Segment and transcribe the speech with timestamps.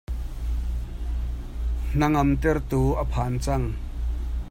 [1.91, 3.65] Hnangam tertu a phan cang.